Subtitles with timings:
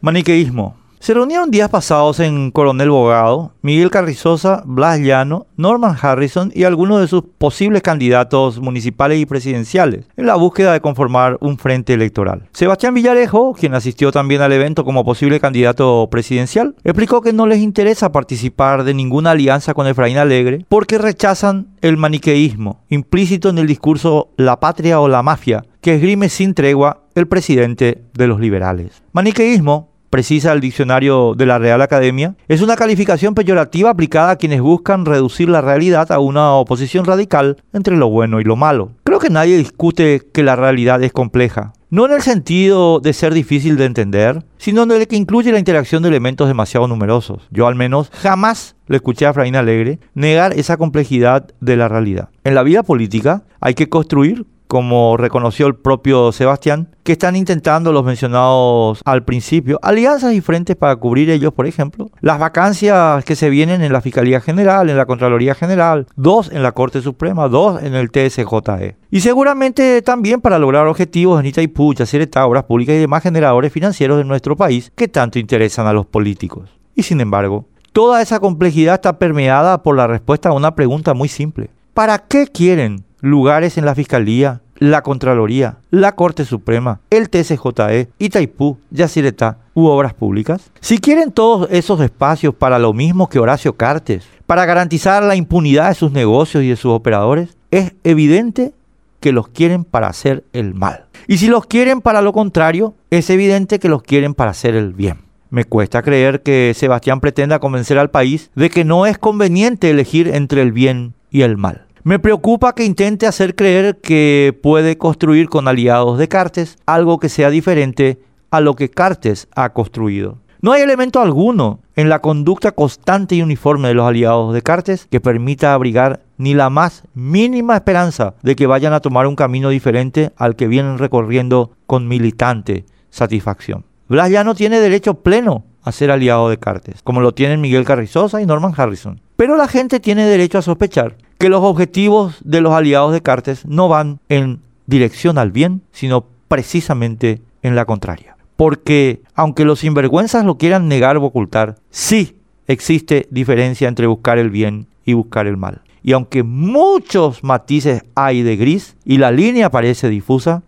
[0.00, 0.76] Maniqueísmo.
[1.00, 7.00] Se reunieron días pasados en Coronel Bogado, Miguel Carrizosa, Blas Llano, Norman Harrison y algunos
[7.00, 12.48] de sus posibles candidatos municipales y presidenciales en la búsqueda de conformar un frente electoral.
[12.52, 17.58] Sebastián Villarejo, quien asistió también al evento como posible candidato presidencial, explicó que no les
[17.58, 23.66] interesa participar de ninguna alianza con Efraín Alegre porque rechazan el maniqueísmo implícito en el
[23.66, 29.02] discurso la patria o la mafia que esgrime sin tregua el presidente de los liberales.
[29.12, 34.60] Maniqueísmo, precisa el diccionario de la Real Academia, es una calificación peyorativa aplicada a quienes
[34.60, 38.90] buscan reducir la realidad a una oposición radical entre lo bueno y lo malo.
[39.04, 41.72] Creo que nadie discute que la realidad es compleja.
[41.90, 45.58] No en el sentido de ser difícil de entender, sino en el que incluye la
[45.58, 47.48] interacción de elementos demasiado numerosos.
[47.50, 52.28] Yo al menos jamás le escuché a Fraín Alegre negar esa complejidad de la realidad.
[52.44, 57.90] En la vida política hay que construir como reconoció el propio Sebastián, que están intentando
[57.90, 60.42] los mencionados al principio, alianzas y
[60.78, 64.96] para cubrir ellos, por ejemplo, las vacancias que se vienen en la Fiscalía General, en
[64.96, 68.96] la Contraloría General, dos en la Corte Suprema, dos en el TSJE.
[69.10, 74.18] Y seguramente también para lograr objetivos en Itaipú, Yacyretá, Obras Públicas y demás generadores financieros
[74.18, 76.70] de nuestro país que tanto interesan a los políticos.
[76.94, 81.28] Y sin embargo, toda esa complejidad está permeada por la respuesta a una pregunta muy
[81.28, 81.70] simple.
[81.94, 88.78] ¿Para qué quieren lugares en la Fiscalía, la Contraloría, la Corte Suprema, el TCJE, Itaipú,
[88.90, 90.70] Yacyretá u Obras Públicas?
[90.80, 95.88] Si quieren todos esos espacios para lo mismo que Horacio Cartes, para garantizar la impunidad
[95.88, 98.72] de sus negocios y de sus operadores, es evidente
[99.20, 101.06] que los quieren para hacer el mal.
[101.26, 104.94] Y si los quieren para lo contrario, es evidente que los quieren para hacer el
[104.94, 105.18] bien.
[105.50, 110.28] Me cuesta creer que Sebastián pretenda convencer al país de que no es conveniente elegir
[110.28, 111.86] entre el bien y el mal.
[112.08, 117.28] Me preocupa que intente hacer creer que puede construir con aliados de Cartes algo que
[117.28, 118.18] sea diferente
[118.50, 120.38] a lo que Cartes ha construido.
[120.62, 125.06] No hay elemento alguno en la conducta constante y uniforme de los aliados de Cartes
[125.10, 129.68] que permita abrigar ni la más mínima esperanza de que vayan a tomar un camino
[129.68, 133.84] diferente al que vienen recorriendo con militante satisfacción.
[134.08, 137.84] Blas ya no tiene derecho pleno a ser aliado de Cartes, como lo tienen Miguel
[137.84, 139.20] Carrizosa y Norman Harrison.
[139.36, 143.64] Pero la gente tiene derecho a sospechar que los objetivos de los aliados de Cartes
[143.64, 148.36] no van en dirección al bien, sino precisamente en la contraria.
[148.56, 154.50] Porque aunque los sinvergüenzas lo quieran negar o ocultar, sí existe diferencia entre buscar el
[154.50, 155.82] bien y buscar el mal.
[156.02, 160.62] Y aunque muchos matices hay de gris y la línea parece difusa,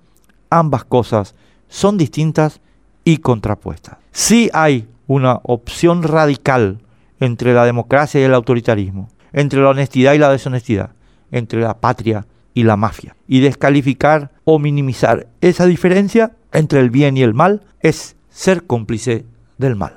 [0.50, 1.34] ambas cosas
[1.68, 2.60] son distintas
[3.04, 3.96] y contrapuestas.
[4.12, 6.78] Sí hay una opción radical
[7.18, 10.90] entre la democracia y el autoritarismo entre la honestidad y la deshonestidad,
[11.30, 13.16] entre la patria y la mafia.
[13.26, 19.24] Y descalificar o minimizar esa diferencia entre el bien y el mal es ser cómplice
[19.58, 19.96] del mal.